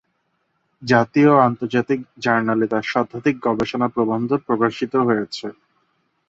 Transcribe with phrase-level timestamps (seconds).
[0.83, 5.47] জাতীয় ও আন্তর্জাতিক জার্নালে তার শতাধিক গবেষণা প্রবন্ধ প্রকাশিত হয়েছে।